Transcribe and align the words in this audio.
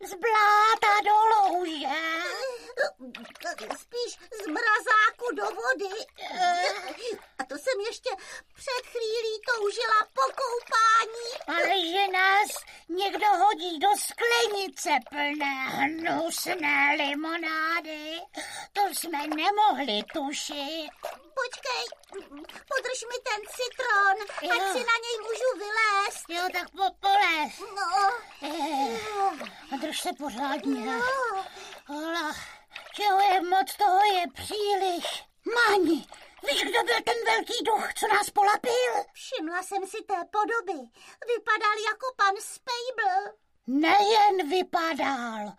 z 0.00 0.14
bláta 0.14 0.92
do 1.04 1.14
louže. 1.32 1.96
Spíš 3.80 4.18
z 4.42 4.46
mrazáku 4.46 5.26
do 5.34 5.44
vody. 5.44 5.96
A 7.38 7.44
to 7.44 7.54
jsem 7.58 7.80
ještě 7.80 8.10
před 8.54 8.86
chvílí 8.90 9.40
toužila 9.46 10.00
po 10.12 10.22
koupání. 10.22 11.28
Ale 11.46 11.80
že 11.92 12.08
nás 12.12 12.48
někdo 12.88 13.26
hodí 13.26 13.78
do 13.78 13.88
sklenice 14.08 14.90
plné 15.10 15.56
hnusné 15.68 16.96
limonády, 16.98 18.20
to 18.72 18.80
jsme 18.94 19.26
nemohli 19.26 20.02
tušit. 20.12 20.90
Počkej, 21.42 21.84
podrž 22.68 23.00
mi 23.10 23.18
ten 23.28 23.40
citron, 23.56 24.16
Jo. 24.42 24.52
ať 24.52 24.72
si 24.72 24.78
na 24.78 24.96
něj. 25.04 25.16
Jo, 26.28 26.42
tak 26.52 26.70
po, 26.70 26.82
polez. 27.00 27.52
No, 27.76 28.10
Eh, 28.42 28.98
a 29.72 29.76
drž 29.80 30.00
se 30.00 30.12
pořádně. 30.18 30.86
no. 30.86 31.00
Hola, 31.86 32.34
čeho 32.94 33.20
je 33.20 33.40
moc, 33.42 33.76
toho 33.76 34.00
je 34.14 34.24
příliš. 34.34 35.24
Máni, 35.54 36.06
víš, 36.50 36.62
kdo 36.62 36.82
byl 36.84 37.02
ten 37.04 37.14
velký 37.26 37.64
duch, 37.66 37.94
co 37.94 38.06
nás 38.08 38.30
polapil? 38.30 38.92
Všimla 39.12 39.62
jsem 39.62 39.86
si 39.86 39.96
té 40.02 40.14
podoby. 40.30 40.80
Vypadal 41.36 41.76
jako 41.90 42.06
pan 42.16 42.34
Spejbl. 42.40 43.36
Nejen 43.66 44.50
vypadal, 44.50 45.52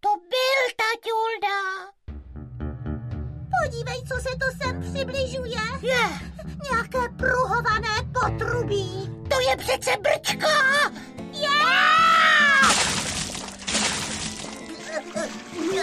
to 0.00 0.08
byl 0.16 0.60
taťulda. 0.82 1.58
Podívej, 3.64 4.02
co 4.08 4.14
se 4.16 4.36
to 4.38 4.46
sem 4.64 4.80
přibližuje. 4.92 5.60
Je, 5.80 6.08
Nějaké 6.70 7.08
to 7.18 7.34
je 9.54 9.58
přece 9.58 9.96
brčka. 9.96 10.48
Je! 11.32 11.48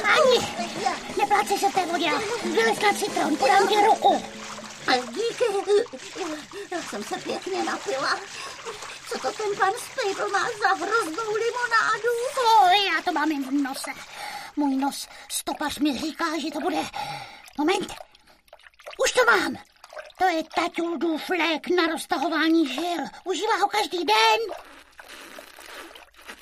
Ani, 0.03 0.39
neplácej 1.17 1.57
se 1.57 1.69
v 1.69 1.73
té 1.73 1.85
vodě. 1.85 2.11
Vylez 2.43 2.79
na 2.79 2.93
citron, 2.93 3.37
podám 3.37 3.67
ti 3.67 3.75
ruku. 3.85 4.23
Díky. 5.07 5.43
Já 6.71 6.81
jsem 6.81 7.03
se 7.03 7.17
pěkně 7.17 7.63
napila. 7.63 8.19
Co 9.09 9.19
to 9.19 9.31
ten 9.31 9.57
pan 9.59 9.73
Spejbl 9.91 10.29
má 10.29 10.47
za 10.61 10.67
hroznou 10.67 11.33
limonádu? 11.33 12.11
O, 12.37 12.67
já 12.67 13.01
to 13.05 13.11
mám 13.11 13.31
jen 13.31 13.43
v 13.43 13.51
nose. 13.51 13.91
Můj 14.55 14.75
nos 14.75 15.07
stopař 15.31 15.79
mi 15.79 15.99
říká, 15.99 16.25
že 16.39 16.51
to 16.51 16.59
bude... 16.59 16.77
Moment. 17.57 17.93
Už 19.03 19.11
to 19.11 19.25
mám. 19.25 19.57
To 20.21 20.27
je 20.27 20.43
taťuldův 20.43 21.29
lék 21.29 21.67
na 21.67 21.87
roztahování 21.87 22.67
žil. 22.67 22.97
Užívá 23.23 23.55
ho 23.61 23.67
každý 23.67 23.97
den. 23.97 24.39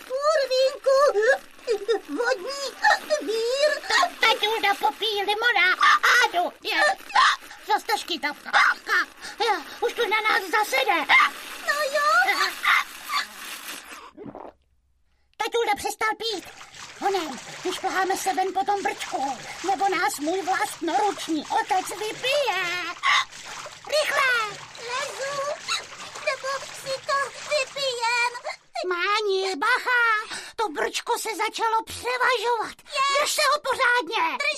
Kurvínku, 0.10 1.20
vodní 2.10 2.72
vír. 3.22 3.72
Taťulda 4.20 4.74
popíjí 4.80 5.24
limonádu. 5.24 6.58
Je. 6.64 6.82
Zas 7.68 7.84
ta 7.84 7.98
škytavka. 7.98 8.52
Je, 9.40 9.64
Už 9.82 9.94
tu 9.94 10.02
na 10.02 10.18
nás 10.30 10.42
zasede. 10.52 11.16
No 11.68 11.74
jo, 11.94 12.36
Taťulda 15.38 15.76
přestal 15.76 16.10
pít. 16.18 16.46
Honem, 17.00 17.40
vyšplháme 17.64 18.18
se 18.18 18.34
ven 18.34 18.54
po 18.54 18.64
tom 18.66 18.84
brčku, 18.84 19.38
nebo 19.68 19.90
nás 19.90 20.20
můj 20.20 20.42
vlastnoruční 20.42 21.46
otec 21.46 21.90
vypije. 21.90 22.60
Rychle! 23.90 24.58
lezu, 24.90 25.36
nebo 26.28 26.50
si 26.82 26.94
to 27.08 27.18
vypijem. 27.50 28.32
Máni, 28.90 29.39
bacha, 29.56 30.02
to 30.56 30.70
brčko 30.70 31.20
se 31.20 31.30
začalo 31.36 31.78
převažovat. 31.86 32.76
Drž 33.20 33.32
se 33.32 33.42
ho 33.52 33.58
pořádně. 33.70 34.24
Držím, 34.44 34.49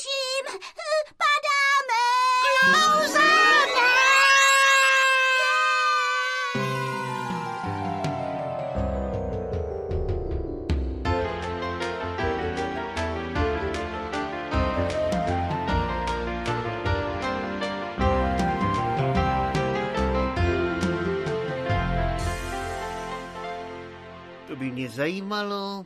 To 24.52 24.58
by 24.58 24.72
mě 24.72 24.90
zajímalo, 24.90 25.86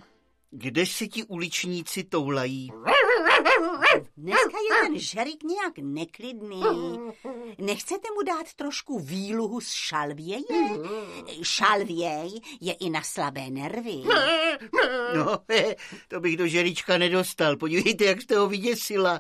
kde 0.52 0.86
se 0.86 1.08
ti 1.08 1.24
uličníci 1.24 2.04
toulají. 2.04 2.72
Dneska 4.18 4.58
je 4.70 4.88
ten 4.88 5.00
žerik 5.00 5.44
nějak 5.44 5.74
neklidný. 5.82 6.62
Nechcete 7.58 8.08
mu 8.16 8.22
dát 8.24 8.54
trošku 8.54 9.00
výluhu 9.00 9.62
z 9.62 9.72
šalvěje? 9.72 10.38
Šalvěj 11.44 12.40
je 12.62 12.74
i 12.74 12.90
na 12.90 13.02
slabé 13.04 13.50
nervy. 13.50 14.04
No, 15.16 15.40
to 16.08 16.20
bych 16.20 16.38
do 16.38 16.48
žerička 16.48 16.98
nedostal. 16.98 17.58
Podívejte, 17.58 18.06
jak 18.06 18.22
jste 18.22 18.38
ho 18.38 18.48
vyděsila. 18.48 19.14